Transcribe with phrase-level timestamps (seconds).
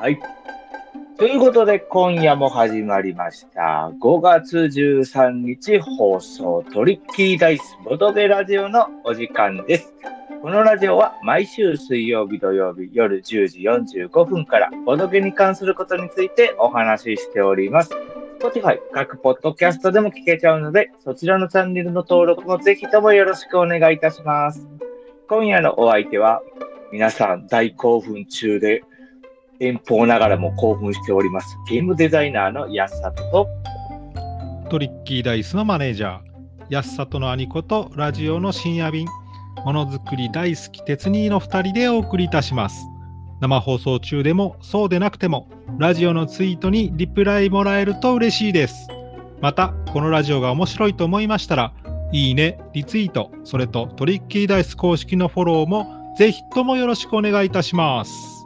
[0.00, 0.20] はい。
[1.18, 3.90] ということで、今夜も始まりました。
[4.00, 9.92] 5月13日放送トリッキーダイスボドゲラジオのお時間です。
[10.40, 17.90] このラジオは毎週水曜日土曜日夜10時45分からボドゲに関することについてお話ししております。
[18.38, 24.64] Spotify 各ポッドキャストでも聞けちゃうので、そちらのチャンネルの登録もぜひともよろしくお願いいたします。
[25.28, 26.40] 今夜のお相手は
[26.92, 28.84] 皆さん大興奮中で
[29.60, 31.56] 遠方ながらも興奮しております。
[31.68, 33.48] ゲームデザイナーの安里と、
[34.70, 36.20] トリッキーダイスのマネージャー、
[36.68, 39.06] 安里の兄子とラジオの深夜便、
[39.64, 42.86] ものづくり大好き鉄兄の2人でお送りいたします。
[43.40, 48.88] 生放送中でもそうでなくても、ラジオのツイートにリプライもらえると嬉しいです。
[49.40, 51.72] また、このラジオが面白いと思いましたら、
[52.12, 58.37] いいね、リツイート、それとトリッキーダイス公式のフォローもぜひともよろしくお願いいたします。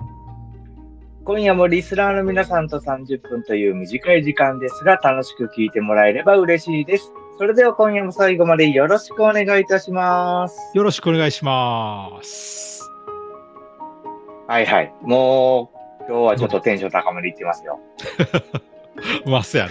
[1.25, 7.13] 今夜もリスナーの皆さんと30分という短い時間ですが、楽しく聞いてもらえれば嬉しいです。
[7.39, 10.59] それでは今夜も最後までよろしくお願いいたします。
[10.75, 12.91] よろしくお願いします。
[14.49, 14.93] はいはい。
[15.03, 17.79] もう、今日はちょっとテンション高めでいってますよ。
[19.25, 19.71] まあ、そやな。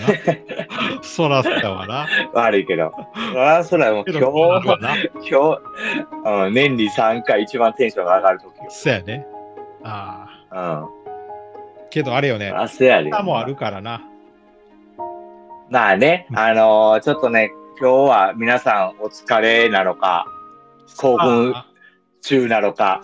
[1.01, 2.07] そらそうやわな。
[2.31, 2.93] 悪いけど。
[3.35, 4.69] ああ、そらもうけ今日、
[5.15, 5.61] 今日、
[6.45, 8.65] うん、年に3回一番テンションが上がるときよ。
[8.69, 9.27] そうやね。
[9.83, 10.85] ああ。
[10.85, 11.00] うん。
[11.91, 12.49] けどあれよね。
[12.49, 13.09] あ、そうやで。
[13.09, 14.01] 歌もあるからな。
[15.69, 20.25] まあね、あのーちょっとね、今日は皆さんお疲れなのか、
[20.97, 21.65] 興奮あ
[22.21, 23.01] 中なのか、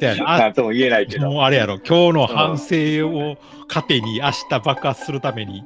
[0.00, 1.30] な なんとも言えないけあど。
[1.30, 3.36] もうあれやろ、今日の反省を
[3.68, 5.64] 糧に明日爆発するために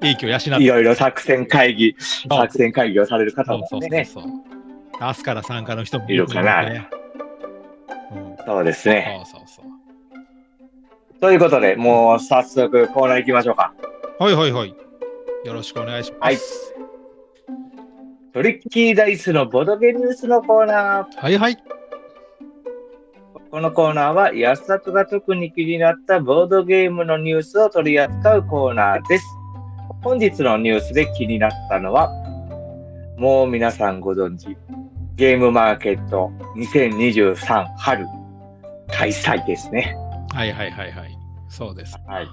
[0.00, 4.04] 影響を養っていろいろ作戦会議、作戦会議をされる方もそうそうそうね。
[4.04, 4.24] そう。
[5.00, 6.88] 明日から参加の人もいるかなね。
[8.12, 9.22] うん、そうですね。
[9.24, 9.79] そうそうそう。
[11.20, 13.74] ということで、もう早速コーナー行きましょうか。
[14.18, 14.74] はいはいはい。
[15.44, 16.20] よろしくお願いします。
[16.20, 16.80] はい
[18.32, 21.20] トリッキーダイスのボドゲニュースのコーナー。
[21.20, 21.56] はいはい。
[23.50, 29.26] このコーナーは安里が特に気になったボードゲームのニュースを取り扱うコーナーです。
[30.02, 32.08] 本日のニュースで気になったのは、
[33.18, 34.56] もう皆さんご存知、
[35.16, 38.06] ゲームマーケット2023春
[38.92, 39.96] 開催ですね。
[40.32, 41.09] はいはいはいはい。
[41.50, 41.96] そうです。
[42.06, 42.28] はい。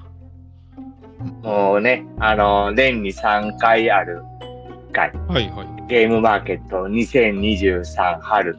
[1.44, 4.22] もうね、あの、年に3回ある
[4.90, 5.68] 1回、はいはい。
[5.88, 8.58] ゲームマーケット2023春、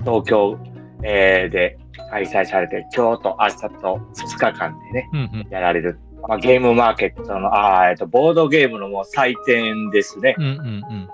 [0.00, 0.58] 東京、
[1.02, 1.78] えーで
[2.10, 5.46] 開催されて、今日と明日と2日間でね、うんうん。
[5.50, 6.00] やられる。
[6.26, 10.34] まあ、ゲームマーケットの、あーえっと、ボードゲームのもう祭典ですね。
[10.36, 11.08] うんうんうん。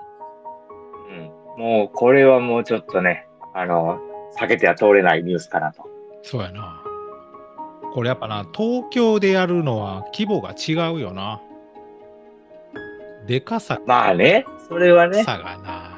[1.57, 1.61] うん。
[1.61, 3.99] もう、これはもうちょっとね、あの、
[4.39, 5.87] 避けては通れないニュースかなと。
[6.23, 6.76] そうやな。
[7.97, 11.41] これやっぱな、東京でやるのは規模が違うよな。
[13.25, 15.97] でかさまあね、それはね、さがな。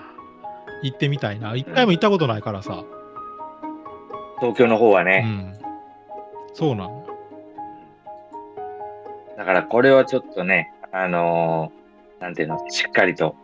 [0.81, 1.57] 行ってみたいな。
[1.57, 2.85] 一回も行ったことないからさ。
[4.39, 5.59] 東京の方はうね、ん。
[6.53, 7.05] そうなの。
[9.37, 13.35] だからこれはちょっとね、あのーなんていうの、しっかりと、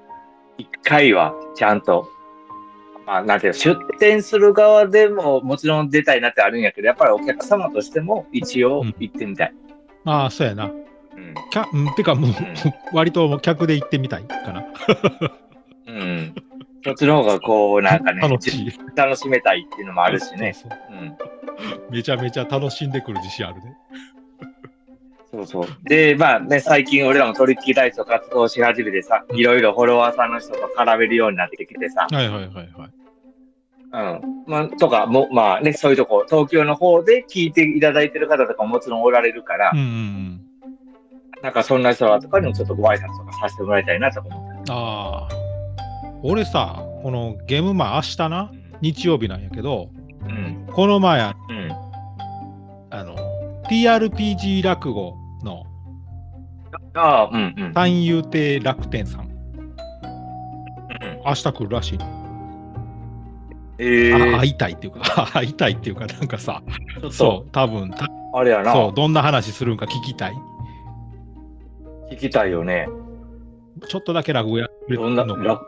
[0.58, 2.08] 一回はちゃんと、
[3.06, 9.54] まあ、なんていうの、出店する側でももちろん出たいなってあるんやけど、やっぱりお客様としても一応行ってみたい。
[10.06, 10.66] ああ、そうやな。
[10.66, 11.34] うん。
[11.52, 12.32] きゃうん、てかもう、
[12.94, 14.66] 割ともう客で行ってみたいかな。
[15.88, 16.36] うん。
[16.84, 18.72] そっちの方がこう、なんかね、楽しい。
[18.96, 20.54] 楽しめたいっていうのもあるしね。
[20.54, 21.18] そうそううん。
[21.92, 23.78] めちゃめちゃ楽しんでくる自信あるね。
[25.36, 25.68] そうそう。
[25.84, 32.72] で、まあね、最近俺らもトリッキーダイスを活動し始めてさ、いろいろフォロワーさんの人と絡めるようになってきてさ、はいはいはいはい。
[33.92, 34.44] うん。
[34.48, 40.42] まあ、とかも、まあね、そういうとこ、東京の方で聞いていただいてる方とかももちろんおられるから、うんうんうん。
[41.42, 44.74] なんかそんな人らとかにもちょっとご挨拶とかさせてもらいたいなと思った。
[44.74, 45.30] ああ。
[46.24, 49.90] 俺さ、このゲームマ明日な、日曜日なんやけど、
[50.24, 50.68] うん。
[50.74, 51.72] この前、あうん。
[52.90, 53.16] あの、
[53.70, 55.64] TRPG 落語の
[56.94, 57.74] ああ、うんうん。
[57.74, 59.36] 三遊亭楽天さん、うん
[61.26, 62.00] 明日来るらしい。
[63.78, 66.62] ええあ会いたいっていうか、会いたいっていうか、 なんかさ、
[67.12, 70.34] そう、多分たあれやな、そう、どんな話するんか聞きたい。
[72.12, 72.88] 聞きたいよね。
[73.88, 75.62] ちょっとだけ落語やってくれどんな、るのか。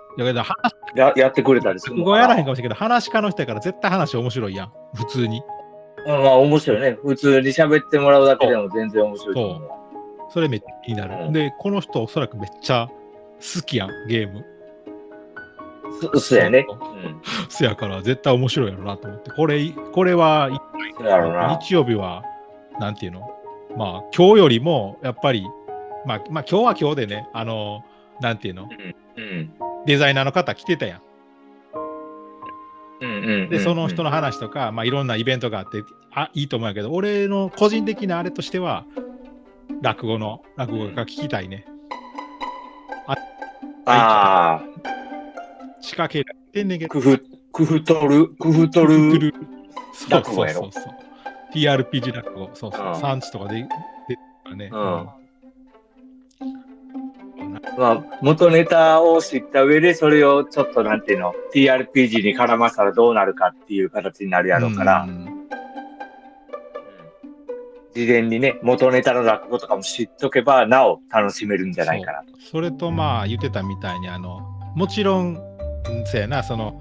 [0.96, 5.42] ややってくれたりする落語のかなやらへんかもしれんけど、話し家の人やから絶対話面白いやん、普通に。
[6.08, 6.98] うんまあ面白いね。
[7.04, 9.78] 普通に喋ってもらうだけでも全然面白いと思うわ。
[10.30, 11.26] それめっちゃ気になる。
[11.26, 14.46] うんで、この人おそらくめっちゃ好きやん、ゲーム。
[16.14, 16.66] そそうやね。
[16.68, 17.22] そううん。
[17.50, 19.32] そやから絶対面白いやろなと思って。
[19.32, 20.50] これ、これは。
[21.62, 22.24] 日曜日は、
[22.80, 23.22] なんていうの？
[23.76, 25.46] まあ今日よりもやっぱり、
[26.06, 27.84] まあ、まあ今日は今日でね、あの、
[28.22, 28.70] なんていうの、
[29.18, 29.52] うん。
[29.86, 31.02] デザイナーの方来てたやん。
[33.50, 38.86] で、その人の話とか、まあいろんなイベントがあって、あ、いいと思うけど、俺の個人的なあれとしては、
[39.82, 41.66] 落語の、落語が聞きたいね。
[43.86, 44.64] ああ、
[45.80, 49.34] 仕掛けられてんねんけど、クフ、クフトル、クフトル。
[49.94, 50.94] そうそうそうそう。
[51.54, 52.88] TRPG 落語、そうそう。
[52.88, 52.96] う、ん。
[52.96, 54.70] 産地とかで出てるからね。
[54.72, 55.27] うん
[57.78, 65.48] まあ、元ネタを知った上で、それをちょっとなんていうの、TRPG に絡ませたらどうなるかっていう形になるやろうから、うん。
[67.94, 72.38] 事前にね、元ネタの落語とかも知っとけば、なお楽しめるんじゃないかなと。
[72.52, 74.42] それとまあ言ってたみたいにあの
[74.76, 76.80] もちろんうんそうやなその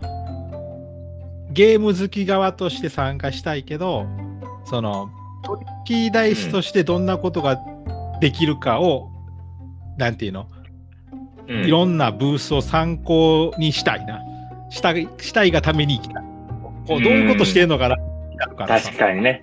[1.51, 4.07] ゲーム好き側として参加したいけど
[4.67, 5.11] その
[5.43, 7.59] トリッキーダイスとしてどんなことが
[8.21, 9.11] できるかを、
[9.97, 10.49] なんていうの、
[11.49, 14.21] うんいろんなブースを参考にしたいな
[14.71, 16.21] したいしたいがために生きた
[16.87, 19.41] こうどういうことしてんのかなってなるからさ確かにね。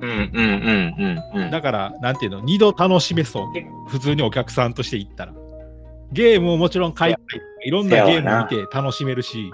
[0.00, 1.50] うんうんうんうんうん。
[1.52, 3.46] だから、なんていうの、二度楽しめそう。
[3.88, 5.32] 普通にお客さんとして行ったら。
[6.10, 7.68] ゲームをもちろん買いたい。
[7.68, 9.52] いろんなゲームを見て楽しめるし、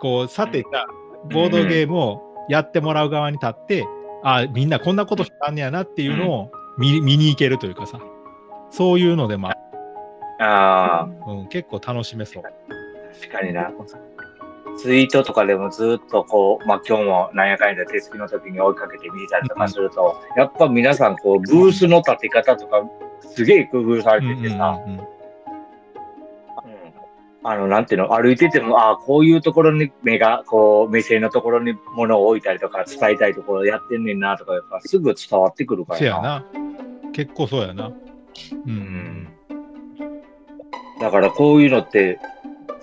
[0.00, 0.86] こう、さて、じゃあ
[1.32, 3.86] ボードゲームをやってもらう側に立って、
[4.22, 8.00] あみんなこんなことしたんねやなっていうのを見,、見に行けるというかさ、
[8.70, 9.56] そういうのでもあ
[10.38, 12.42] ああ、うん、結構楽しめそう。
[12.42, 13.70] 確かにな。
[14.78, 22.82] ツイートとかでもずっとこう、まあ今日もなんやかんやで手つきの時に追いかけて見てたりとかすると、やっぱ皆さんこう、ブースの立て方とか、
[23.34, 25.16] すげえ工夫されててさ、うんうんうんうん
[27.48, 36.44] あの、なんていうの、歩いてても、ああ、こういうところに目が、こう、目線のところに物を置いたりとか、伝えたいところやってんねんなとか、やっぱすぐ伝わってくるからせやな。
[37.12, 37.86] 結構そうやな。
[37.86, 38.70] うん。
[38.70, 39.35] うん
[41.06, 42.18] だからこういうのって、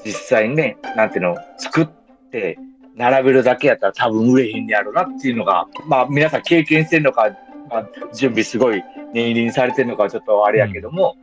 [0.06, 1.88] 実際にね、なんていうの、作っ
[2.32, 2.58] て、
[2.96, 7.36] 並べるだけやったら多分売れへんやろなっていうのが、まあ皆さん経験してるのか、
[7.70, 8.82] まあ、準備すごい
[9.12, 11.18] 念入りにされてるのかはちょっとあれやけども、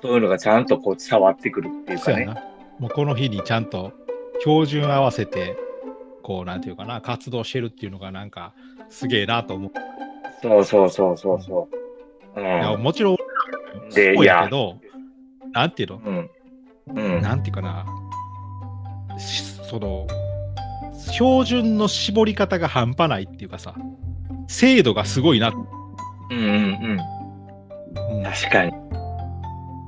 [0.00, 2.26] そういうのがちゃんとこう伝わってくるっていうかね。
[2.78, 3.92] もうこの日にちゃんと
[4.40, 5.54] 標準合わせて、
[6.22, 8.54] こう、なんていうかな、活動してるっていうのがなんか、
[8.88, 9.72] すげえなと思う。
[10.40, 11.68] そうそうそうそうそ
[12.36, 12.40] う。
[12.40, 12.82] ういやん。
[12.82, 13.16] もちろん、
[13.92, 14.78] で、そうやけ、ど、
[15.52, 16.30] なんていうの、うん。
[16.94, 17.22] うん。
[17.22, 17.86] なんていうかな、
[19.18, 20.06] しその、
[21.12, 23.74] 標準の絞り方が半端ないっていうかさ、
[24.46, 25.52] 精度がすごいな、
[26.30, 27.00] うんうんうん。
[28.16, 28.72] うん確かに。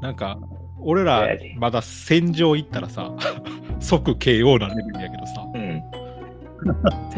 [0.00, 0.38] なんか、
[0.82, 3.10] 俺らまだ戦場行ったらさ、
[3.80, 5.82] 即 KO なレベルやけどさ、うん。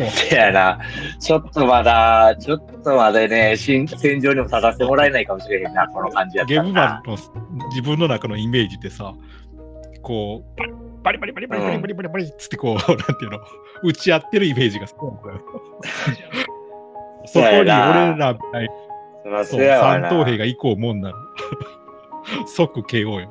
[0.01, 0.79] せやな。
[1.19, 6.73] ちょっとまだ、ちょっとまだね、戦戦場にも立たせてもらえないかもしれへんな、この感じやったゲーム。
[6.73, 7.17] マンの
[7.71, 9.15] 自分の中のイメージってさ、
[10.03, 10.61] こう、
[11.03, 13.39] バリバリバリバリバリバリバリバリっつってこう、なんていうの、
[13.83, 15.13] 打ち合ってるイメージがすごい。
[17.27, 18.69] そこに俺らみたい
[19.23, 19.61] そらそう。
[19.61, 21.17] 三等兵が行こうもんなら、
[22.47, 23.31] 即 KO よ。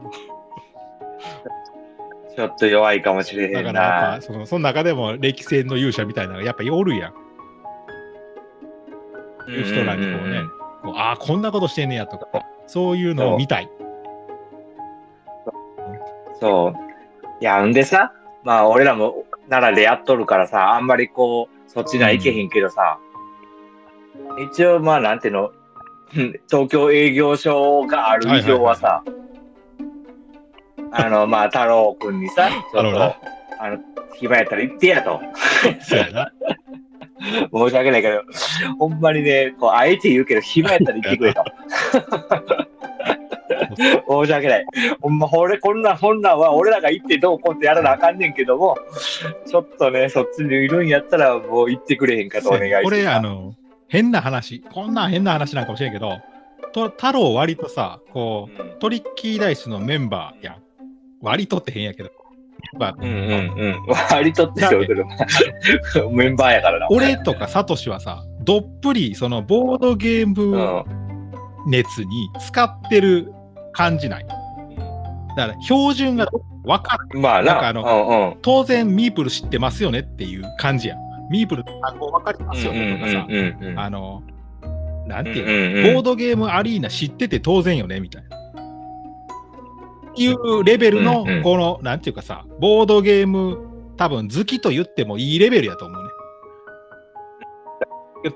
[2.35, 4.21] ちょっと弱いかもしれへんだからやっぱ。
[4.21, 7.13] その、その中でも歴戦の勇者みたいなのがやっぱおるやん。
[9.51, 10.41] いう人らにこうね、
[10.83, 12.27] こうああ、こんなことしてんねやとか、
[12.67, 13.69] そういうのを見たい。
[16.41, 17.23] そう。
[17.39, 18.11] いや、んでさ、
[18.43, 22.99] まあ、俺らも奈良でやっとるからさ、あんまりこう、そっちには行けへんけどさ、
[24.51, 25.51] 一応、まあ、なんていうの、
[26.13, 29.03] うん東京営業所がある以上はさ、
[30.91, 33.15] あの、まあ、太郎くんにさ、ちょっと
[33.59, 33.77] あの、
[34.15, 35.21] 暇やったら行ってやと。
[35.81, 36.31] そうやな。
[37.53, 38.23] 申し訳ないけど、
[38.79, 41.43] ほんまにね、こう、あえて言うけど、暇やったら行ってくれと。
[43.77, 44.65] 申し訳ない。
[45.01, 48.77] ほんま、俺、こんな、こんなんは俺らが行ってどうこうってやらなあかんねんけども、
[49.47, 52.83] ちょっとね、そっちにいるんやったら、もう行ってくれへんかとお願いします。
[52.85, 53.53] これ、あの、
[53.87, 56.19] 変な話、こんなん変な話なんかもしれんけど、
[56.73, 60.55] と太郎割とさ、こう、うんトリッキーダイスのメンバーやん。
[61.21, 62.09] 割とって変やけど。
[62.73, 63.79] メンバーうんうんうん。
[64.09, 65.05] 割とってそうする？
[66.11, 66.87] メンバーやからな。
[66.89, 70.83] 俺とかサトシはさ、どっぷりそのボードゲーうムん。
[71.67, 73.31] 熱に使ってる
[73.73, 74.25] 感じない。
[75.35, 76.27] だから標準が
[76.63, 77.19] 分かる。
[77.19, 78.37] まあな、なんかあのうんうん。
[78.41, 80.99] 当然ミープル知ってますよねっていう感じやん。
[81.29, 84.23] ミープルの単語分かりますよねとかさ、うんうんうんうんあの、
[85.07, 88.37] なんていうの、うんうんうんボードゲームアリーナ知ってて当然よねみたいな。
[90.15, 93.59] いうレベルのうんうん、この、なんていうかさ、ボードゲーム、
[93.97, 96.09] 多分好きと言ってもいいレベルやと思うね。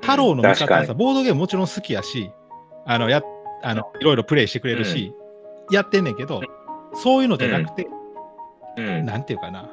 [0.01, 2.31] 太郎の見確かに方はさ、ボードゲームもちろん好きやし、
[2.85, 3.21] あの、や、
[3.61, 5.13] あの、いろいろプレイしてくれるし、
[5.71, 6.41] やってんねんけど、
[6.93, 7.87] そういうのじゃなくて、
[8.77, 9.05] うん。
[9.05, 9.69] なんていうかな、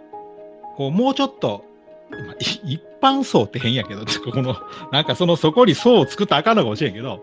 [0.77, 1.65] こう、もうちょっと、
[2.11, 2.21] まあ
[2.65, 4.57] い一般層って変やけど、この、
[4.91, 7.21] なんかその、そこに層を作ったらあかんのかもしれんけど、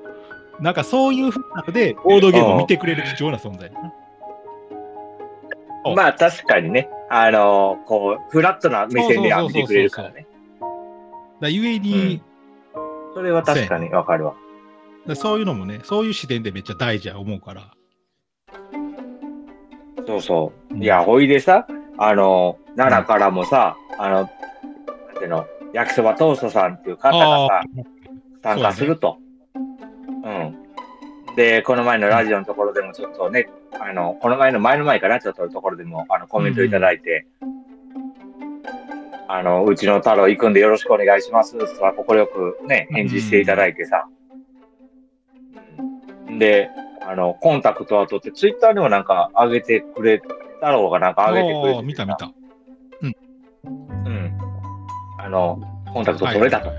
[0.60, 3.94] なんかそういうふうなので、ボードゲームを見てくれる貴重な存在だな。
[5.96, 10.28] まあ確かにね、あのこう、フラットな目線では見てくれるからね。
[11.40, 12.22] だゆえに、
[13.14, 14.34] それは確かにわかるわ。
[15.08, 17.72] だそういうのもね、そういう視点でめっちゃ大事や思うから。
[20.10, 20.74] そうそう。
[20.74, 24.30] うんいや、ほいでさ、あの、奈良からもさ、あの、
[25.20, 27.62] ての、焼きそばトーストさんっていう方がさ、
[28.42, 29.18] 参加すると。
[30.24, 30.56] うん。
[31.36, 33.50] で、この前のラジオのところでもちょっとね、
[33.80, 37.28] あの、この前の前の前かな、ちょっとのところでも、あの、コメントいただいて、
[39.28, 41.56] あの、うちの太郎行くんでよろしくお願いします。
[41.56, 44.08] とさ、快くね、返事していただいてさ。
[44.08, 44.20] うん
[46.40, 46.70] で、
[47.10, 52.32] あの、コンタクトは取って、ツイッターにもなんか上げてくれ、太郎がなんか上げてくれてああ、見た見た。
[53.02, 53.08] う
[54.10, 54.38] ん。
[55.18, 55.60] あの、
[55.92, 56.70] コンタクト取れたと。
[56.70, 56.78] はい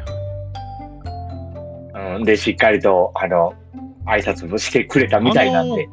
[2.16, 2.24] うん。
[2.24, 3.54] で、しっかりと、あの、
[4.06, 5.88] 挨拶もしてくれたみたいなんで。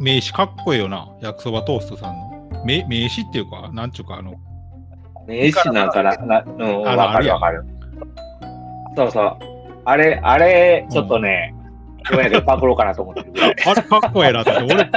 [0.00, 2.64] 名刺かっこいいよな、焼きそばトーストさんの。
[2.64, 4.36] 名名刺っていうか、なんちゅうか、あの、
[5.26, 7.62] 名刺なんかな、なうん、わかるわかる。
[8.96, 9.36] そうそう。
[9.84, 11.54] あれ、あれ、ちょっとね、
[12.10, 13.56] ごめんやけどパクろうかなと思ってるぐらい。
[13.66, 14.90] あれかっこええなって、俺、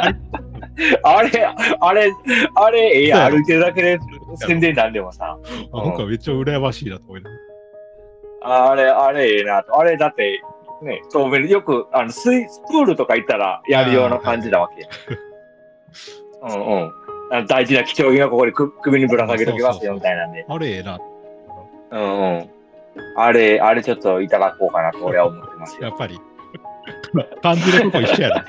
[1.04, 1.48] あれあれ、
[1.80, 2.12] あれ、
[2.56, 4.00] あれ、ええや歩いてるだけで
[4.36, 5.38] 宣伝なんでもさ。
[5.74, 7.30] なんかめっちゃ羨ましいなと思いな
[8.42, 9.80] あれ、あれ、ええなと。
[9.80, 10.42] あれ、だって、
[10.82, 14.88] ね、透明で、よく、あの、スイスプールとか行ったらやるような感じなわけや。
[16.56, 16.92] うんうん。
[17.32, 20.46] あの大事な貴重品はここにく首にぶら下げときますよ、みたいなんで。
[20.48, 21.00] あれええな、
[21.92, 22.50] うんうん。
[23.16, 25.88] あれ、あれちょっといただこうかなと俺は思ってますよ。
[25.88, 26.20] やっぱり。
[27.42, 28.46] 感じるとこ一緒やな。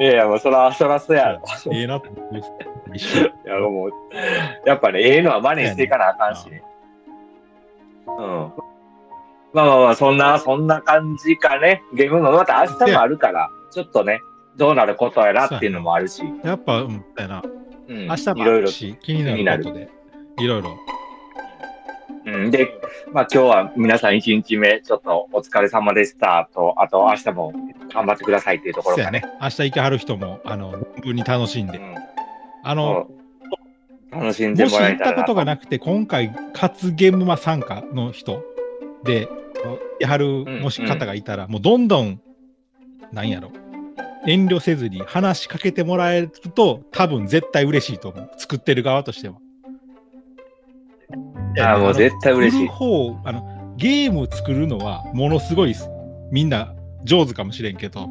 [0.00, 1.42] いやいや、もうそら、そらそうやろ。
[1.72, 2.42] ええなって思う
[2.94, 3.26] 一緒。
[3.26, 3.90] いや、もう、
[4.66, 6.62] やっぱね、ええのは真似していかなあかんしね。
[8.06, 8.52] うん。
[9.52, 11.82] まあまあまあ、そんな、そんな感じかね。
[11.94, 14.20] ゲームもまた明日もあるから、ちょっとね、
[14.56, 16.22] どうなることやなっていうのもあるし。
[16.42, 17.42] やっぱ、うん、だよな。
[17.88, 18.06] うん。
[18.08, 19.88] 明日もいろいろあるし、気になることで、
[20.38, 20.76] いろいろ。
[22.24, 22.80] うん、で、
[23.12, 27.52] まあ今日は皆さん一日目、ちょっとお疲れ様でしたと、あと明日も
[27.92, 29.20] 頑張ってくださいっていうところかね。
[29.20, 29.28] ね。
[29.40, 31.78] 明日行きはる人も、あの、存分に楽しんで。
[31.78, 32.12] うん
[32.62, 33.08] あの、
[34.10, 38.44] 楽しんでもしもらえたらな行ったことがなくて、今回、初ゲームマ参加の人
[39.04, 39.28] で、
[40.00, 42.20] やはる、もし方がいたら、もうどんどん、
[43.12, 43.50] なんやろ、
[44.26, 48.30] 遠慮せずに話しかけてもらえると、多分絶対嬉しいと思う。
[48.36, 49.36] 作ってる側としては。
[51.60, 55.74] あもう絶対嬉しい方あのゲーム作るのはものすごい
[56.30, 58.08] みんな上手かもしれんけど、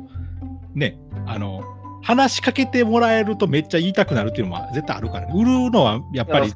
[0.76, 1.64] ね、あの、
[2.04, 5.34] 話しかけてもらえるとめっちゃ言いたくなるっていうのも絶対あるからね。
[5.36, 6.52] 売るのはやっぱり。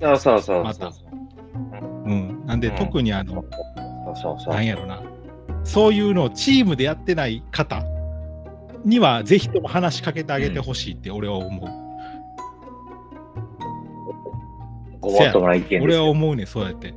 [0.00, 1.04] そうそうそうまたそう。
[2.06, 2.42] うん。
[2.46, 3.44] なんで、うん特にあの、
[4.04, 4.54] そうそうそう。
[4.54, 5.02] なんやろな。
[5.64, 7.82] そういうのをチームでやってない方
[8.84, 11.83] には、ぜひとも話しかけてあげてほしいって俺は思う。
[15.04, 16.94] ごもっともな意見ですよ俺は思うね、そうやって。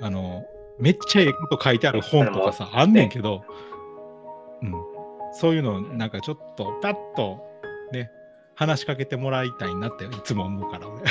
[0.00, 0.44] あの、
[0.78, 3.44] めっちゃええこと書いてある本とかさ、あんねんけど、
[4.62, 4.72] うん。
[5.32, 7.40] そういうの、なんかちょっと、パッと、
[7.92, 8.10] ね、
[8.54, 11.02] 話しかけてもらいたいなっていつも思うから、俺。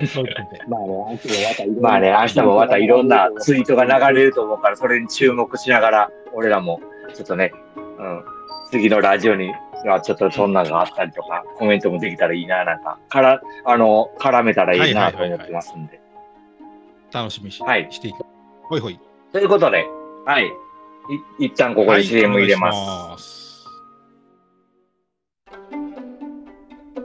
[0.00, 0.06] うん。
[0.06, 0.62] そういうことで。
[1.80, 6.80] まあね、明日もまたいろんなまあね、明日もまたいろんなツイートが流れると思うから、それに注目しながら、俺らも、
[7.14, 8.24] ちょっとね、うん、
[8.70, 9.52] 次のラジオに
[9.88, 16.00] はちょっとそんなのがあったりとか、コメントもできたらいいな、なんか、から、あの、絡めたらいいなと思ってますんで。
[17.12, 18.24] 楽しみにし,、はいしていく。
[18.64, 18.98] ほいほい。
[19.32, 19.84] ということで、
[20.24, 20.46] はい。
[21.40, 22.76] い一旦ここで CM 入れます。
[22.76, 23.32] はい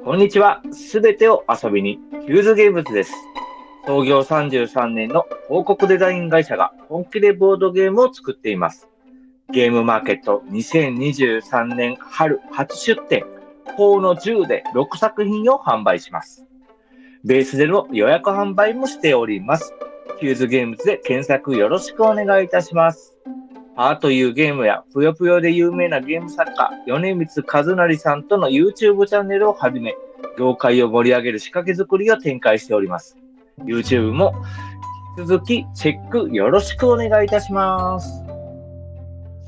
[0.07, 0.61] こんにちは。
[0.71, 3.11] すべてを遊びに、ヒューズゲームズです。
[3.85, 8.86] 創業33年の広告デザイン会社が本気でボードゲームを作っています。
[9.49, 13.23] ゲームマーケット2023年春初出展、
[13.77, 16.45] 法の10で6作品を販売します。
[17.23, 19.73] ベースでの予約販売もしております。
[20.19, 23.15] ヒューズゲームズで検索よろしくお願いいたします。
[23.77, 29.95] アーというゲームや、ぷよぷよで有名なゲーム作家、米光和成さんとの YouTube チャンネルをはじめ、
[30.37, 33.15] 業界を盛り上げる仕掛け作りを展開しております。
[33.59, 34.33] YouTube も
[35.17, 38.26] 引き続きチェックよろしくお願いいたします。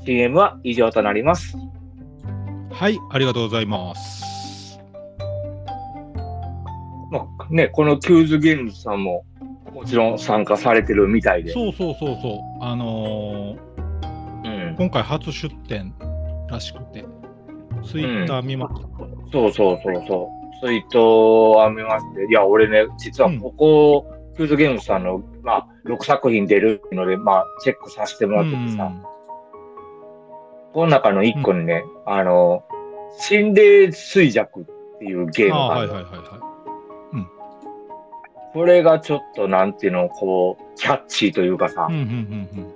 [0.04, 1.56] CM は以上となります。
[2.70, 4.78] はい、ありがとうございます。
[7.10, 9.24] まあね、このキューズゲームズさんも
[9.72, 11.52] もちろん参加されてるみたいで。
[11.52, 12.64] そうそうそうそう。
[12.64, 13.70] あのー
[14.80, 15.92] 今回初出店
[16.48, 17.04] らしくて、
[17.84, 18.88] ツイッター見ました。
[19.30, 20.30] そうそうそうそ
[20.62, 20.66] う。
[20.66, 28.90] ツイートは見まして、いや、俺ね、実はここ、フードゲームズさんの、まあ、6作品出るので、まあ、チェックさせてもらっててさ、
[30.72, 32.64] この中の1個にね、あの、
[33.18, 34.64] 心霊衰弱っ
[34.98, 36.50] ていうゲームがあるのはいはいはいはい。
[38.52, 42.04] これがちょっと、なんていうの、こう、キャッチーというかさ、うんうんう
[42.60, 42.74] ん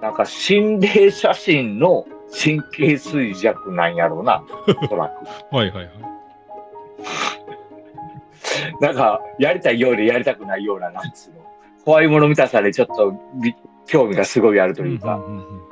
[0.00, 4.44] なんか心霊写真の神経衰弱なんやろうな、
[4.80, 5.26] おそらく。
[5.50, 5.58] うん。
[5.58, 5.90] はいはいはい。
[8.80, 11.40] なんか、やりたいようでやりたくないような、なんつうの。
[11.84, 13.56] 怖いもの見たさでちょっとび
[13.86, 15.67] 興味がすごいあるというか、うんうんうんうん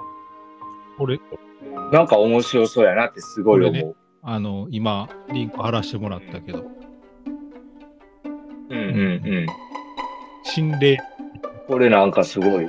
[0.97, 1.21] これ、
[1.93, 3.73] なんか面白そうやなってすごい思う。
[3.73, 6.65] ねあの、今、リンク貼らせてもらったけど、
[8.71, 9.47] うんうんうん。
[10.43, 10.99] 心霊、
[11.69, 12.69] これなんかすごい。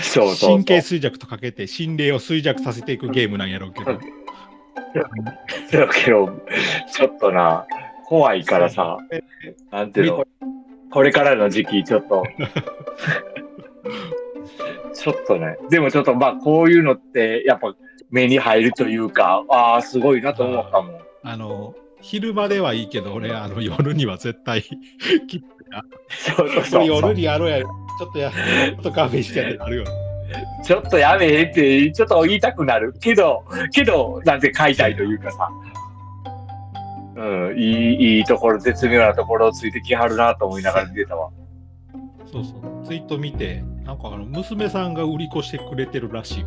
[0.00, 0.50] そうそうそう。
[0.50, 4.00] 神経衰弱とかけて、心霊を衰弱させていくゲームなんやろうけど、 だ
[5.88, 6.40] けど、
[6.92, 7.66] ちょっとな、
[8.06, 8.98] 怖いからさ、
[9.70, 10.26] なんていうの、
[10.90, 12.24] これからの時期、ちょっと、
[14.94, 17.74] ちょっとね、でもちょっとまあ、こういうのって、やっぱ
[18.10, 21.00] 目に入るというか、ああ、すごいなと思ったもん。
[21.22, 24.68] あの、昼間ではいいけど、俺、あの夜には絶対、き
[25.38, 25.40] っ
[26.08, 29.84] そうそうとそう夜にやろうや、ちょっとや、ちょっとカフェしてやってなるよ。
[30.64, 32.94] ちょっとやめえって、ちょっと言いたくなる。
[33.00, 35.48] けど、けど、なんて買いたいというかさ。
[37.16, 41.30] うん、いい、いいところ、絶妙なところをついてきはるなと思いながら見てたわ。
[42.26, 46.44] そうそう、ツイート見て、なんかあの娘さんが売り越してくれてるらしい。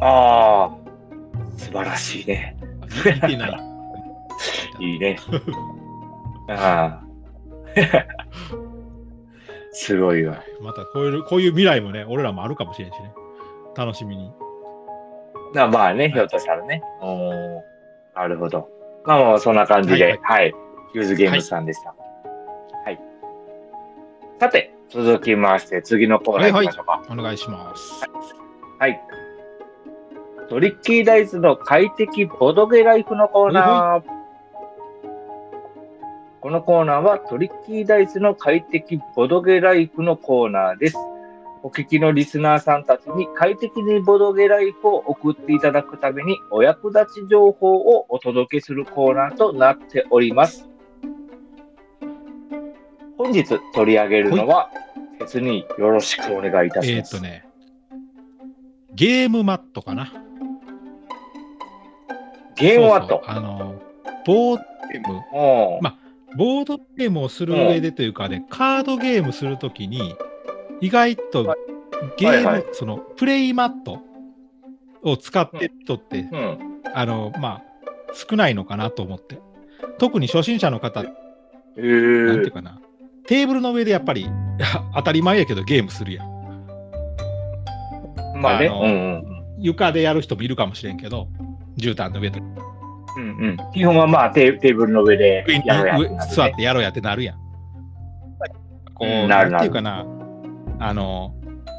[0.00, 0.70] ああ、
[1.56, 2.56] 素晴らしいね。
[2.82, 3.60] 見てない。
[4.80, 5.16] いいね。
[6.48, 7.10] ああ。
[9.72, 10.42] すごいわ。
[10.60, 13.12] またこういう、こういう未来もね、俺らもあるかもしれんしね。
[13.76, 14.32] 楽しみに。
[15.54, 16.82] なまあね、ひょっとしたらね。
[17.00, 17.60] おー
[18.14, 18.68] なるほど。
[19.04, 20.52] まあまあ、そんな感じで、ははいい、
[20.94, 21.90] ユーズゲームズさんでした。
[21.90, 21.99] はい。
[24.40, 27.02] さて、続きまして、次のコーナー行きましょうか。
[27.10, 28.02] お願いします。
[28.78, 28.98] はい。
[30.48, 34.02] トリッキーダイスの快適ボドゲライフのコーナー。
[36.40, 40.96] このコーナーはトリッキーダイスの快適ボドゲライフのコーナーです。
[41.62, 50.69] お聞きのリスナーさんたちに快適にボドゲライフを送っていただくためにお役立ち情報をお届けするコーナーとなっております。
[53.20, 54.70] 本日取り上げるのは、
[55.18, 57.16] 別によろしくお願いいたします。
[57.16, 57.44] えーっとね、
[58.94, 60.10] ゲームマットかな。
[62.56, 63.22] ゲームワット？
[63.26, 63.74] あの、
[64.24, 65.98] ボードゲーム、ま
[66.34, 70.14] ボードゲームをする上でというかね、カードゲームするときに、
[70.80, 71.58] 意外とはい
[72.16, 73.98] ゲーム、はいはいそのプレイマット
[75.02, 76.80] を使ってる人って、うん。
[76.94, 77.62] あの、まあ、
[78.14, 79.38] 少ないのかなと思って。
[79.98, 81.14] 特に初心者の方、えなん
[81.76, 82.80] ていーうかな、
[83.30, 84.28] テーブルの上でやっぱり
[84.92, 86.26] 当たり前やけどゲームするやん。
[88.42, 88.66] まあね。
[88.66, 91.28] あのうんうん床でやる人もいるかもしれんけど、
[91.76, 93.22] 絨毯の上でうん。
[93.22, 93.56] うんうん。
[93.72, 97.36] 基本はまあテーブルの上でやろうやね座ってやろうやってなるやん。
[98.94, 100.04] こう、うんななるんていうかな、
[100.80, 101.32] あの、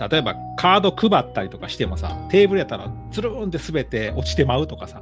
[0.10, 5.02] 例えばカード配ったりとかしてもさ、テーブルやったらつるんって滑って落ちてまうとかさ、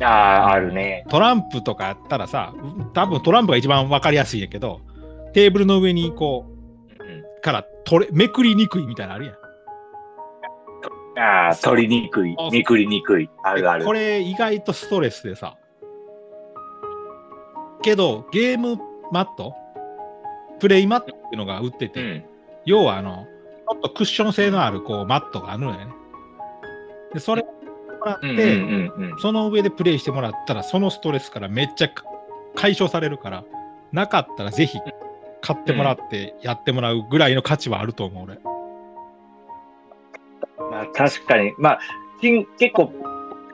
[0.00, 1.04] ああ、あるね。
[1.08, 2.54] トランプとかやったらさ、
[2.94, 4.80] 多分トランプが一番わかりやすいんやけど、
[5.32, 6.46] テーブルの上にこ
[7.00, 9.34] うんう、から取れめくりにくいみたいなのあるやん。
[11.20, 13.28] ああ、取りにくいめくりにくい。
[13.42, 13.84] あるある。
[13.84, 15.56] これ意外とストレスでさ。
[17.82, 18.76] けど、ゲーム
[19.10, 19.54] マット、
[20.60, 22.24] プレイマットっていうのが売ってて、うん。
[22.64, 23.26] 要はあの、
[23.68, 25.86] ちょっとクッション性のあるこうマットがあるのよね。
[27.14, 27.46] で、それを
[27.98, 29.18] もらって、うんうんうんうん。
[29.18, 32.04] その上でプレイしてもらったら、そのストレスからめっちゃか
[32.54, 33.44] 解消されるから、
[33.92, 34.78] なかったらぜひ
[35.40, 38.38] 買ってもらってやってもらうぐらいの価値はあると思う、俺。
[40.70, 41.52] まあ確かに。
[41.58, 41.80] まあ、
[42.20, 42.92] 結構、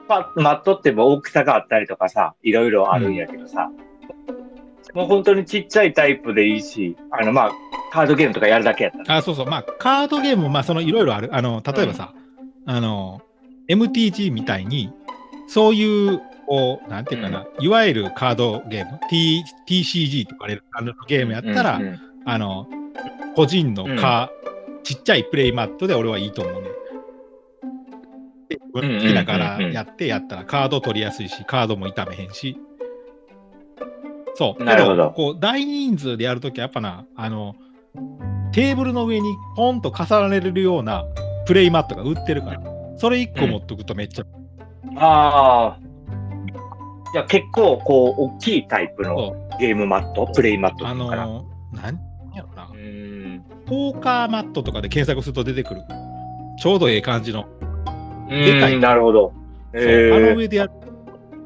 [0.07, 3.71] パマットっても大きさがあったりとかさ、いろいろあるんやけどさ、
[4.93, 7.51] もう本当にちっちゃいタイプでいいし、あのまあ、
[7.91, 9.17] カードゲームとかやるだけやったら。
[9.17, 9.45] あ、そうそう。
[9.45, 11.29] まあ、カードゲームも、まあ、そのいろいろある。
[11.33, 12.13] あの、例えばさ、
[12.65, 13.21] あの、
[13.67, 14.91] MTG みたいに、
[15.47, 22.67] そういう、こう、なんていうかな、いわゆるカードゲーム、T、TCG とかいうあのゲームやったら、うんうんあの、
[23.35, 26.69] 個人のカー、ちっちゃいプレイマットで俺はいいと思うね。
[28.49, 32.57] で好んうんきなからやってやったらカード取りやすいし、カードも傷めへんし。
[34.35, 34.63] そう。
[34.63, 37.55] なるほどけこう、大人数でやるときはやっぱな、あの、
[38.51, 41.05] テーブルの上にポンと重ねれるような
[41.45, 44.25] プレイマットが売ってるから、それ1個持っとくとめっちゃ、
[44.97, 45.79] ああ。
[47.13, 51.25] じゃあ結構、こう、大きいタイプのそゲームマット、プレイマットあのかな。
[51.25, 51.99] のー、なん
[52.33, 52.67] やろな。
[53.65, 55.81] ポーカーマットとかで検索すると出てくる。
[56.59, 57.47] ちょうどええ感じの。
[58.27, 59.33] うでかいなるほど。
[59.73, 60.71] えー、あの上でやる。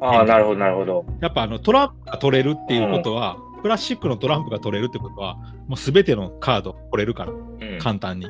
[0.01, 1.05] ああ、なるほど、なるほど。
[1.19, 5.35] やっぱあのトランプが取れるっていうことは、プラスチックのトランプが取れるってことは、
[5.67, 7.79] もうすべてのカード取れるから、うん。
[7.79, 8.27] 簡単に。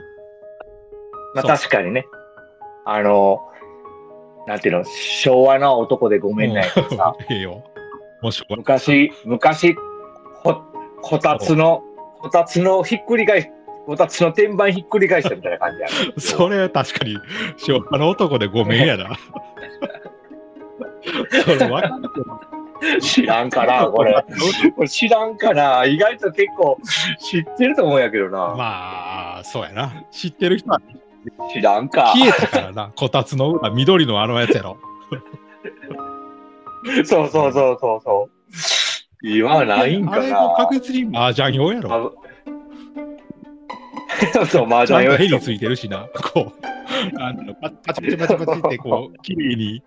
[1.35, 2.05] まあ確かにね。
[2.91, 3.41] あの、
[4.47, 7.13] なんていうの、昭和の男でごめんないけどさ、
[8.49, 9.75] 昔、昔、
[10.41, 10.63] こ、
[11.01, 11.83] こたつの、
[12.19, 13.47] こたつのひっくり返し、
[13.85, 17.15] こたつの天板ひっくり返したみたいな感じやね それは確かに、
[17.57, 19.11] 昭和の男でごめんやな。
[21.45, 24.13] それわかる知らんかな、これ。
[24.75, 25.85] これ知らんかな。
[25.85, 26.79] 意外と結構
[27.19, 28.55] 知ってると思うんやけどな。
[28.55, 30.05] まあ、そうやな。
[30.11, 30.81] 知ってる人は
[31.53, 32.13] 知らんか。
[32.15, 32.91] 消えたからな。
[32.95, 34.77] こたつの裏、緑のあのやつやろ。
[37.05, 38.29] そうそうそうそうそ
[39.23, 39.27] う。
[39.27, 40.55] 今はないんかあれもな。
[40.57, 42.15] 確実に麻雀用やろ。
[44.41, 46.07] あ そう、麻雀用とヘリついてるしな。
[46.33, 46.51] こう、
[47.19, 49.83] あのパチパチパチパチってこう、 綺麗に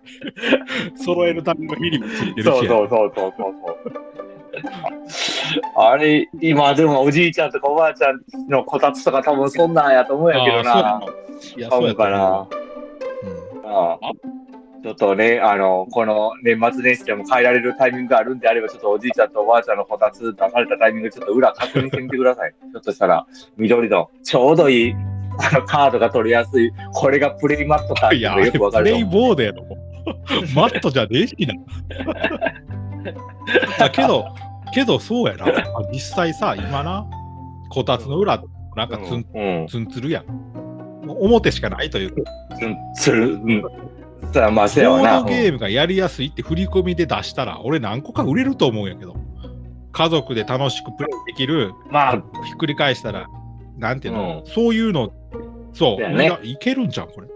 [0.95, 2.53] 揃えるためのヘリもついてるしや。
[2.53, 3.53] そうそうそうそうそう。
[5.75, 10.97] あれ、今でもおじいちゃんとかおばあちゃんのこたつとか多分そんなんやと思うんやけどな。
[10.97, 11.05] あー
[11.39, 12.47] そうやのいや、そうやと思うわ
[13.65, 14.11] ああ
[14.83, 22.53] ちょっとね、あの、この年末年始でも変えられるタイミングがあるんであれば、ちょっとおじいちゃんとおばあちゃんのこたつ出されたタイミング、ちょっと裏確認してみてください。
[22.59, 24.95] ひょっとしたら、緑のちょうどいい
[25.39, 29.05] あのカードが取りやすい、これがプレイマットかってよくわかプレイ。
[29.05, 29.63] ボードやろ。
[30.53, 31.53] マットじゃねえしな。
[33.79, 34.25] だけど、
[34.73, 35.45] けどそうやな。
[35.93, 37.05] 実際さ、今な、
[37.69, 38.43] こたつの裏、
[38.75, 39.67] なんかツン、うん。
[39.67, 40.25] ツンツルやん。
[41.07, 42.77] 表しかないというか、うん。
[42.95, 43.35] する。
[43.35, 43.63] うん。
[44.31, 45.19] さあ、まあ、せやな。
[45.19, 49.15] ードゲームがやりやすいって振り込みで出したら、俺何個か売れると思うんやけど。
[49.93, 53.27] 家族で楽しくプレイできる、まあ、ひっくり返したら、
[53.77, 55.13] なんていうの、うんそういうの、
[55.71, 57.27] そう、ねいけるんじゃん、これ。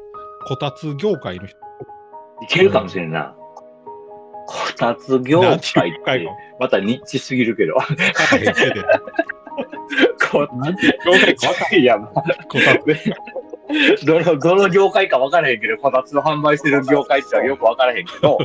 [0.48, 1.56] こたつ業界の人。
[2.42, 3.36] いけるかもしれんな。
[4.48, 5.60] こたつ業界っ
[6.04, 6.28] て
[6.60, 7.76] またニッチすぎるけど。
[10.32, 11.12] こなんていう業
[11.70, 12.86] 界いや、まあこたつ。
[14.06, 18.38] どの、どの業界か分からへんけど、こたつの販売してる業界ってのはよく分からへんけど、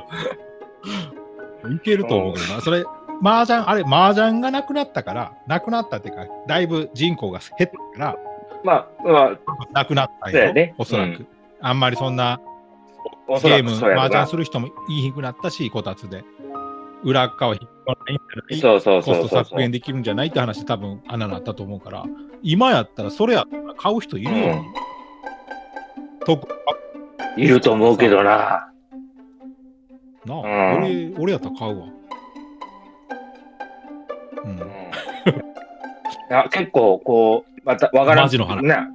[1.71, 2.61] いけると思うけどな。
[2.61, 2.85] それ、
[3.23, 8.17] 麻雀、あれ、麻雀がなくなったから、なくなったっていうか、だいぶ人口が減ったから、
[8.65, 9.39] まあ、まあ、
[9.73, 11.09] なくなったんよ、そうやねおそらく。
[11.09, 11.27] うん
[11.65, 12.41] あんまりそんな
[13.29, 14.37] ゲーム、麻雀す。
[14.37, 16.25] る人も言いにくくなったし、こたつで。
[17.05, 22.05] 裏側引っ張らないんじゃないそうそうそコスト削減できるんじゃないって話多分穴なったと思うから、
[22.43, 24.47] 今やったらそれやったら買う人いるよ。
[24.47, 24.65] うん
[26.25, 26.47] 特
[27.37, 28.69] いると思うけどな。
[30.25, 31.87] なあ、うん俺、俺やったら買うわ。
[34.45, 34.61] うん。
[36.37, 38.25] あ結構、こう、また、わからん。
[38.25, 38.89] マジの話な、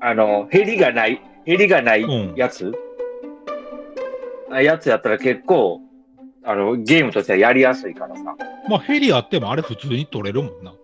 [0.00, 2.72] あの、ヘリがない、ヘリがないうんやつ、
[4.50, 5.80] あやつやったら結構、
[6.44, 8.36] あの、ゲームとしてはやりやすいからさ。
[8.68, 10.74] まあ、ヘリあってもあれ普通に取れるもんな。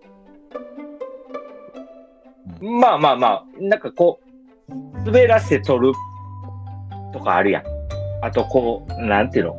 [2.61, 4.22] まあまあまあ、なんかこう、
[5.05, 5.93] 滑らせて取る
[7.11, 7.63] とかあるやん。
[8.21, 9.55] あとこう、なんていうの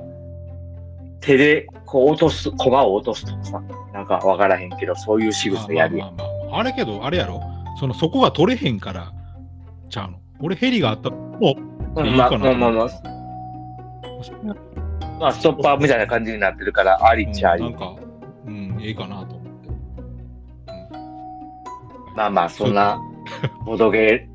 [1.21, 3.63] 手でこう落とす、駒を落とすとかさ。
[3.93, 6.17] なんかわからへんけど、そういう仕まあ草やるやん。
[6.17, 7.41] まあまあまあ、あれけど、あれやろ。
[7.79, 9.13] その、そこが取れへんから、
[9.89, 10.19] ちゃうの。
[10.41, 12.91] 俺ヘリがあったら、もうんまあいいかなまあまあまあ、う、
[15.21, 17.63] まあ、ストッパーみたいな感じになってるから、ありっちゃあり。
[17.63, 17.95] なんか、
[18.47, 19.69] うん、ええかなと思って。
[22.17, 23.01] まあまあ、そんな、
[23.65, 24.29] ボドゲ、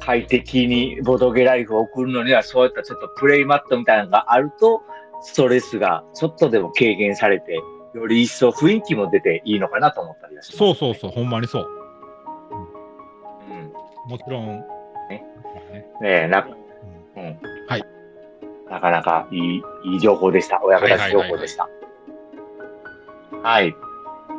[0.00, 4.82] 快適にボドゲライフを送るのには、そういったちょっとプレイマットみたいなのがあると、
[5.22, 7.60] ストレスがちょっとでも軽減されて、
[7.94, 10.58] より一層雰囲気も出ていいのかなと思ったりはします。
[10.58, 11.66] そうそうそう、ほんまにそう。
[13.50, 13.72] うん。
[14.10, 14.64] もちろん、ね
[15.10, 15.22] ね
[16.00, 16.46] ねえ、な、
[17.16, 17.38] うんうん。
[17.68, 17.84] はい。
[18.70, 20.62] なかなかいい、いい情報でした。
[20.62, 21.68] お役立ち情報でした。
[23.42, 23.74] はい。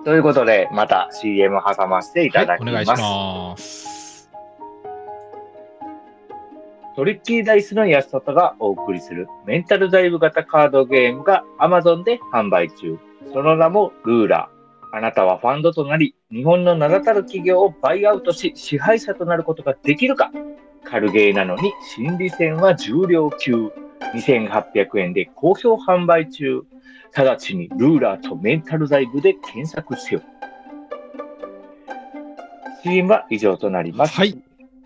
[0.05, 2.71] ということで、また CM 挟ませていただはい、きます。
[2.71, 4.00] お願いします。
[6.93, 12.99] トリッキーダイスの安里がお送りするメンタルダイブ型カードゲームが Amazon で販売中。
[13.31, 14.97] その名もルーラー。
[14.97, 20.31] あなたはファンドとなり、日本の名だたる企業をバイアウトし、支配者となることができるか
[20.83, 23.71] 軽ゲーなのに心理戦は重量級。
[24.13, 26.63] 2800円で好評販売中。
[27.15, 30.21] 直ちにルーラーとメンタルダイブで検索せよ。
[32.83, 34.15] CM は以上となります。
[34.15, 34.41] はい。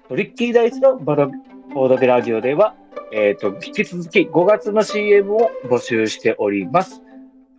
[0.08, 1.32] トリッキーダイスのボド
[1.74, 2.76] ボードゲラジオでは、
[3.12, 7.02] えっ、と、引き続き5月の CM を募集しております。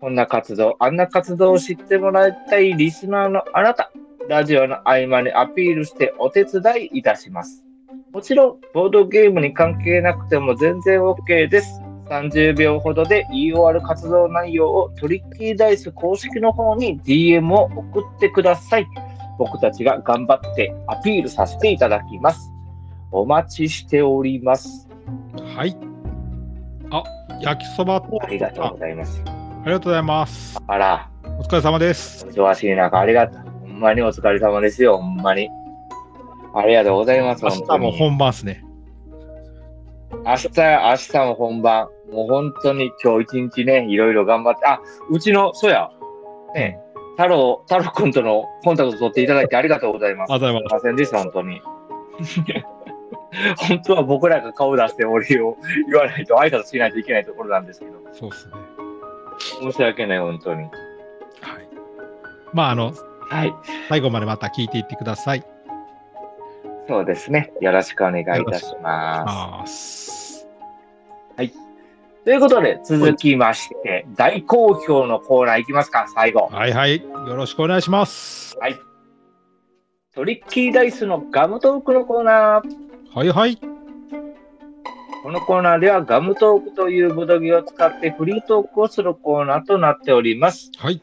[0.01, 3.91] こんな活動、あんな活動を知ってもらいたいリスナーのあなた、
[4.29, 7.65] ラジオの合間にアピールしてお手伝いいたします。
[8.13, 11.81] もちろん、ボードゲームに関係なくても全然 OK です。
[12.09, 18.87] 30秒ほどで言い終わる活動内容をトリッキーダイス公式の方に DM を送ってください。
[19.39, 22.56] 僕たちが頑張ってアピールさせていただきます。
[23.19, 24.89] お待ちしております。
[25.57, 25.77] はい。
[26.91, 27.03] あ、
[27.41, 29.23] 焼きそばと、ありがとうございます。
[29.27, 29.31] あ
[29.67, 30.59] りがとうございます。
[30.67, 32.27] あら、お疲れ様です。
[32.27, 33.43] お忙しい中ありがとう。
[33.63, 35.49] ほんまにお疲れ様ですよ、ほんまに。
[36.55, 37.51] ありがとうございます、明。
[37.51, 38.63] 日も本番ですね。
[40.25, 41.89] 明日、明日も本番。
[42.13, 44.67] もう本当に今日一日ね、いろいろ頑張って。
[44.67, 45.91] あ、うちの、そうや、
[46.55, 46.79] ね、
[47.17, 50.33] 太郎、太郎くんとのコンタクト取っていただいてありがとうございます。
[50.33, 51.63] ありがとうございますすいませんでした、本当に。
[53.69, 55.57] 本当は僕らが顔出してお礼を
[55.91, 58.55] 言わないと、挨拶しないといけないところなんですけど、そうですね。
[59.39, 60.63] 申し訳ない、本当に。
[60.63, 60.71] はい。
[62.53, 62.93] まあ、あの、
[63.29, 63.55] はい。
[63.89, 65.45] 最後までまた聞いていってください。
[66.89, 67.53] そうですね。
[67.61, 69.61] よろしくお願いいたします。
[69.61, 70.17] ます。
[72.27, 76.49] ということで、続きまして、大好評のコーナーいきますか、最後。
[76.51, 77.01] はいはい。
[77.01, 78.59] よろしくお願いします。
[78.59, 78.75] はい。
[80.13, 82.86] トリッキーダイスのガムトークのコーナー。
[83.17, 83.57] はいはい。
[85.23, 90.71] このコーナーではガムトークというボドゲを使ってフリートークをするコーナーとなっております。
[90.77, 91.01] はい。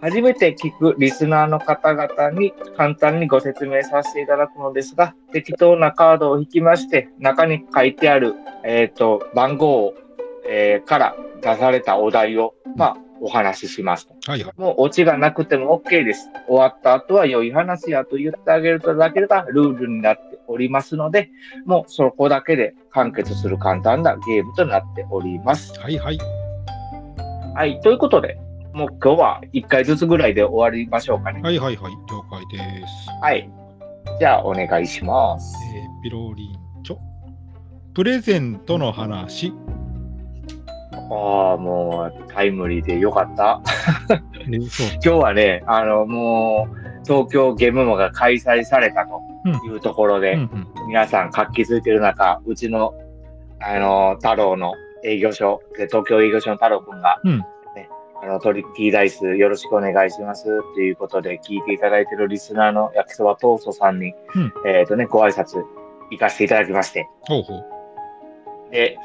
[0.00, 8.32] 初めて聞くリスナーの方々に簡単にご説明させていただくのですが、適当なカードを引きまして、中に書いてある、
[8.64, 9.94] えっ、と、番号を、
[10.48, 14.14] えーから出されたお題を、まあ、お話ししますと。
[14.30, 14.54] はいはい。
[14.56, 16.30] もうオチがなくても OK です。
[16.46, 21.30] 終わった後は良い話やと言ってあげるとだけがルールになっておりますので、
[21.64, 25.78] もうそこだけで完結する簡単なゲームとなっております。
[25.80, 26.18] はいはい。
[27.54, 27.80] はい。
[27.80, 28.38] ということで、
[28.72, 31.40] もう今日は1回ずつぐらいで終わりましょうかね。
[31.42, 31.92] はいはいはい。
[31.92, 33.10] 了解です。
[33.22, 33.50] はい。
[34.18, 35.56] じゃあお願いします。
[35.74, 36.98] えーピロリンチョ。
[37.94, 39.52] プレゼントの話。
[41.10, 43.60] ああ、もうタイムリーでよかった。
[44.46, 50.38] 今日はね、あの、もう東京ゲームマが開催されたというところで。
[50.86, 52.94] 皆さん活気づいてる中、うちの、
[53.60, 57.38] あの、太郎の営業所、で東京営業所の太郎くんが、うん。
[57.74, 57.88] ね、
[58.22, 64.52] あの、トリッキーダイスよろしくお願いしますっていうことで聞いていただいてるリスナーの焼きそばトーストさんに、うん。
[64.66, 65.62] えっ、とね、ご挨拶
[66.10, 67.64] 行かせていただきまして、ほうほう。
[68.70, 68.98] で、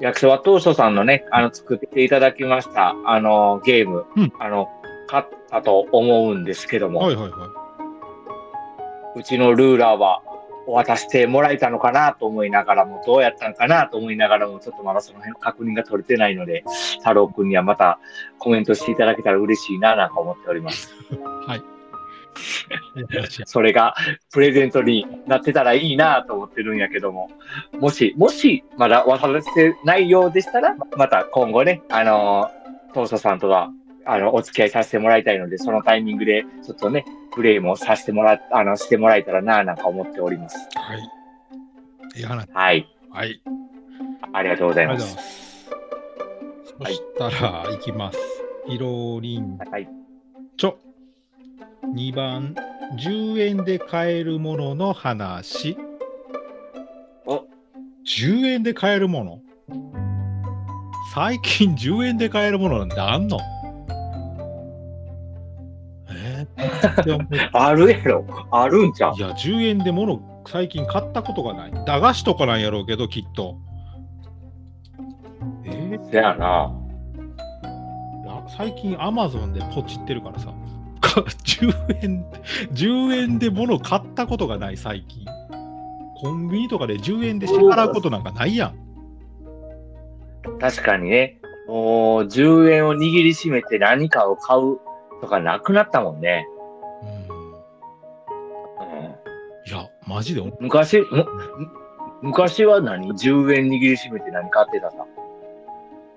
[0.00, 4.32] 焼きそばトーストさんのね、あの、作っていただきました、あの、ゲーム、うん。
[4.38, 4.68] あの、
[5.06, 7.63] 買ったと思うんですけども、はいはいは
[9.16, 10.22] うちのルーラーは
[10.66, 16.64] 渡してもらえたのかなと思いながらも、どうやったのかなと思いながらも、ちょっとまだその辺確認が取れてないので、
[16.98, 17.98] 太郎くんにはまた
[18.38, 20.94] コメントしていただけたら嬉しいななんか思っております。
[21.12, 21.16] い。
[21.48, 21.62] はい。
[23.46, 23.94] それが
[24.32, 27.30] プレゼントになってたらいいなと思ってるんやけども、
[27.78, 33.70] もし、もしまだ渡せないようでしたら、また今後ね、あのー、トーストさんとは、
[34.06, 40.68] あの、お付き合いさせてもらいたいので、そのタイミングで、ちょっとね、プレイもさせてもら、あの、してもらえたらななんか思っております。
[40.74, 42.18] はい。
[42.18, 42.48] いい話。
[42.52, 42.86] はい。
[43.10, 43.42] はい。
[44.32, 45.14] ありがとうございます。
[45.14, 45.70] ます。
[46.78, 48.18] そしたら、いきます。
[48.66, 49.88] ピロリンはい。
[50.56, 50.74] チョ。
[51.94, 52.54] 2番、
[52.98, 55.76] 10円で買えるものの話。
[57.26, 57.44] お、
[58.06, 59.40] 10円で買えるもの
[61.14, 63.38] 最近10円で買えるものなんてあんの？
[67.52, 68.24] あるやろ。
[68.50, 69.14] あるんちゃう？
[69.16, 71.72] いや、10円で物最近買ったことがない。
[71.86, 73.56] 駄菓子とかなんやろうけど、きっと。
[75.64, 76.10] えー？
[76.10, 76.72] せやな。
[78.58, 80.52] 最近アマゾンでポチってるからさ。
[81.00, 82.24] か10円、
[82.72, 85.24] 10円で物買ったことがない、最近。
[86.20, 88.74] コンビニとかで10円で支払うことなんかないやん。
[90.58, 91.40] 確かにね。
[91.68, 94.78] もう、10円を握りしめて何かを買う
[95.20, 96.46] とかなくなったもんね。
[100.24, 100.42] ジで？
[100.58, 101.26] 昔、むむ
[102.22, 105.04] 昔は何 ?10 円握りしめて何買ってたさ？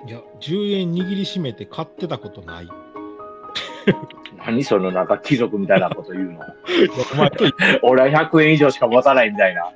[0.08, 2.70] いや、10円握りしめて買ってたことない。
[4.46, 6.40] 何そのなんか貴族みたいなこと言うの？
[7.84, 9.72] 俺は100円以上しか持たないみたいな。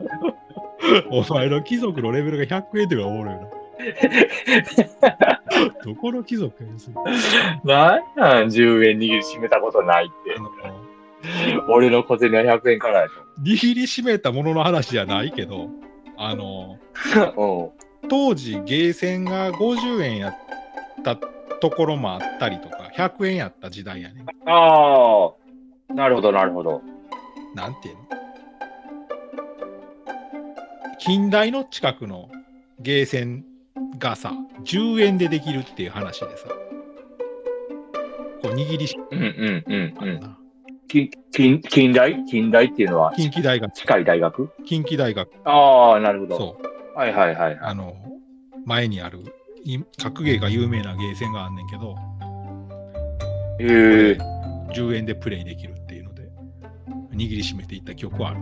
[1.12, 3.48] お前の貴族のレベルが100円ではおるよな。
[5.84, 6.96] どこの貴族やねんそれ
[7.64, 10.14] なんなん ?10 円握りしめたことないって
[11.68, 13.08] 俺の小銭は100円からや
[13.40, 15.70] 握りしめたものの話じゃないけど、
[16.18, 16.78] あの、
[17.36, 17.74] と。
[18.10, 20.36] 当時、ゲーセンが50円やっ
[21.04, 24.26] たところもあったりとか、100円やった時代やね。
[24.46, 24.52] うん。
[24.52, 25.32] あ
[25.90, 26.82] あ、なるほど、なるほど。
[27.56, 28.02] なんていうの？
[31.00, 32.30] 近代の近くの
[32.80, 33.44] ゲーセン
[33.98, 36.48] がさ、10円でできるっていう話でさ、
[38.42, 40.41] こう握りしうんうんうんうん。
[40.92, 42.26] 近近近代？
[42.26, 43.14] 近代っていうのは？
[43.16, 44.50] 近畿大学、近い大学？
[44.66, 46.38] 近畿大学、ああ、なるほど。
[46.38, 46.58] そ
[46.94, 47.52] う、はいはいはい。
[47.52, 47.60] はい。
[47.62, 47.96] あの、
[48.66, 49.20] 前にある、
[49.64, 51.96] い格ゲーが有名なゲーセンがあんねんけど、
[53.62, 54.18] へえ。
[54.74, 56.24] 10円でプレイできるっていうので、
[57.14, 58.42] 握りしめていった記憶はある。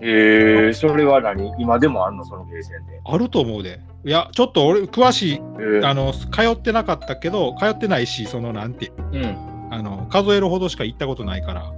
[0.00, 0.72] へえ。
[0.72, 1.52] それは何？
[1.58, 2.24] 今でもあんの？
[2.24, 2.98] そのゲーセンで。
[3.04, 3.78] あると思うで。
[4.06, 5.38] いや、ちょっと俺、詳しい、へ
[5.82, 5.84] え。
[5.84, 9.53] あの、通ってなかったけど、通ってないし、その、なんて、うん。
[9.74, 11.72] あの、数えるほどしか行ったことないから、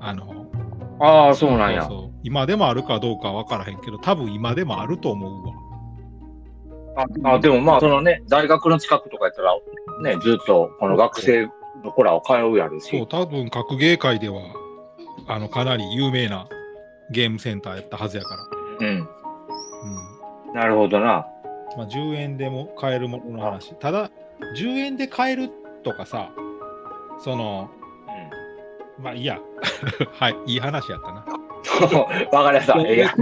[0.00, 0.46] あの、
[0.98, 1.82] ああ、そうなんや。
[1.82, 5.54] そうそう今でもあるかどうかは分からへんけど、多分今でもあると思うわ。
[7.22, 9.54] ああでもまあ、そのね、大学の近くとかやったら、
[10.00, 11.50] ね、ずっとこの学生
[11.84, 12.96] の子らは通うやるし。
[12.96, 14.40] そう、多分格ゲー界では、
[15.28, 16.48] あの、かなり有名な
[17.10, 18.34] ゲームセンターやったはずやか
[18.80, 18.86] ら。
[18.86, 19.08] うん。
[20.48, 20.54] うん。
[20.54, 21.26] なるほどな。
[21.76, 23.74] まあ、10円でも買えるものの話。
[23.74, 24.10] ただ、
[24.58, 25.50] 10円で買える
[25.84, 26.30] とかさ、
[27.18, 27.70] その、
[28.98, 29.38] まあいいや。
[30.18, 31.24] はい、いい話やったな。
[31.26, 32.36] うん。
[32.36, 32.78] わかりました。
[32.80, 33.14] ええや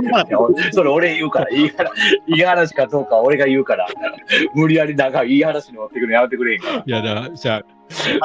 [0.73, 1.91] それ俺言うから、いい話、
[2.29, 3.87] いい話かどうかは俺が言うから、
[4.55, 6.77] 無理やり長いいい話に持ってくるのやめてくれへんから。
[6.77, 7.63] いや、だじゃ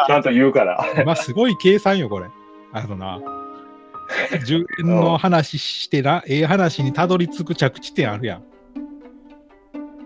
[0.07, 0.79] ちゃんと言うから。
[0.79, 2.27] あ、まあすごい計算よ、これ。
[2.71, 3.19] あのな、
[4.31, 8.43] 10円の話してな、ええ話にたどり着く着地点あるやん。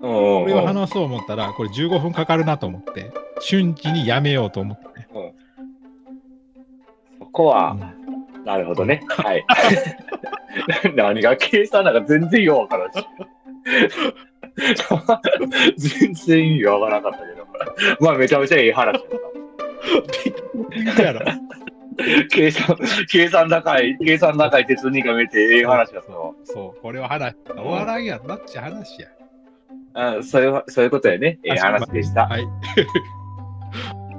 [0.02, 5.08] うんうんこれを話そう思ったら、これ15分かかるなと思って、瞬時にやめようと思ってね。
[7.34, 8.04] そこは、うん
[8.46, 9.02] なるほどね。
[9.08, 9.46] はい。
[10.96, 13.08] 何が計算なんか全然ようわからんし。
[15.78, 17.48] 全然意味わからなかったけど。
[18.02, 19.04] まあめちゃめちゃいい話だっ
[21.14, 21.38] た。
[22.30, 22.78] 計算、
[23.10, 26.34] 計算高い、計算高い鉄人が見てええ話だったわ。
[26.44, 29.08] そう、これは話、終わらんやんなっちゃ話や。
[29.94, 31.40] あそういう、そういうことやね。
[31.44, 32.28] ええ話でした。
[32.28, 32.46] はい。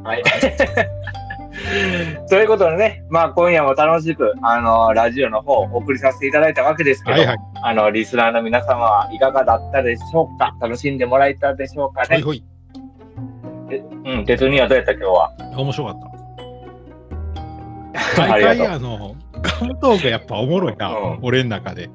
[0.04, 0.22] はい。
[2.28, 7.38] ということでね、まあ今夜も楽しく、あの、ラジオの方を送りさせていただいたわけですけど、はいはい。
[7.62, 10.54] あの、リスナーの皆様はいかがだったでしょうか？
[10.60, 12.20] 楽しんでもらえたでしょうかね？
[12.20, 12.44] ほいほい。
[14.04, 15.30] うん、鉄人はどうやった今日は？
[15.56, 16.14] 面白かった。
[18.24, 19.14] あ毎りがとう回あの、
[19.60, 21.88] ガムトークやっぱおもろいな、うん俺の中で。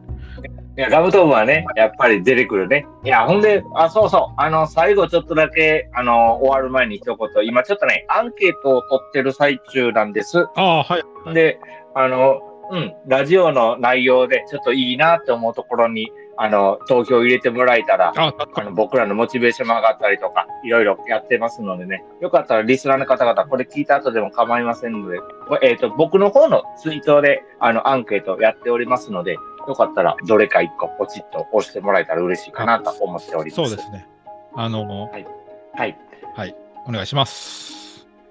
[0.80, 2.88] いや、ガムトームはね、やっぱり出てくるね。
[3.04, 10.40] いや、ほんで、あ、そうそう、あの、最後ちょっとだけ、あの、終わる前に一言、今ちょっとね、アンケートを取ってる最中なんです。
[10.40, 11.34] ああ、はい。
[11.34, 11.60] で、
[11.96, 12.40] あの、
[12.72, 16.10] うん、ラジオの内容でちょっといいなって思うところに、
[16.42, 25.20] あの、投票入れてもらえたら、ああの、僕らのモチベーションも上がったりとか、いろいろやってますのでね、よかったらリスナーの方々、これ聞いた後でも構いませんので、
[25.62, 29.34] えっ、と、僕の方のツイートで、あの、アンケートやっておりますので、
[29.68, 33.56] よかったら、どれか一個ポチッと押してもらえたら嬉しいかなと思っております。
[33.56, 34.08] そうですね。
[34.56, 35.28] あの、はい。
[36.36, 36.56] はい。
[36.88, 37.79] お願いします。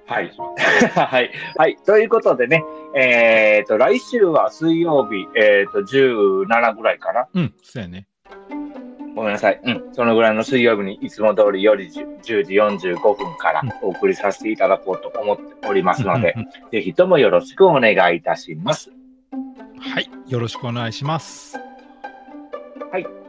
[0.09, 0.33] はい。
[0.97, 1.31] はい。
[1.57, 1.77] はい。
[1.85, 7.29] ということでね、えっ、と、来週は水曜日、えっ、と、17ぐらいかな。
[7.35, 8.07] うん、そうやね。
[9.15, 9.61] ごめんなさい。
[9.63, 9.89] うん。
[9.93, 12.55] そのぐらいの水曜日にいつも通りより 10, 10時
[12.91, 18.91] 45分からお送りさせていただこうと思っておりますので、うんうんぜひともよろしくお願いいたします。
[19.81, 20.11] はい。
[20.27, 21.59] よろしくお願いします。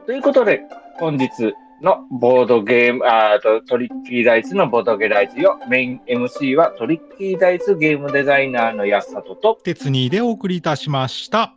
[0.10, 0.64] ということで、
[0.98, 5.60] 本日のボードゲーム、あーとトリッキーダイツのボードゲライズよ。
[5.70, 11.56] メイン MC はトリッキーダイツゲームデザイナーの安里と、鉄にでお送りいたしました。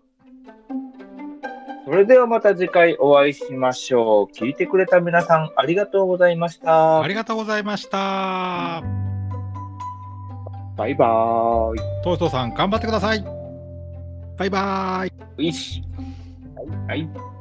[1.84, 4.34] それではまた次回お会いしましょう。
[4.34, 7.08] 聞いてくれた皆さんありがとうございましたあ。
[7.08, 8.82] りがとうございました。
[10.76, 11.78] バイバーイ。
[12.04, 13.24] トーストさん、頑張ってください。
[14.38, 15.12] バイバイ。
[15.38, 15.82] ういし。
[16.86, 17.00] はい。
[17.00, 17.31] はい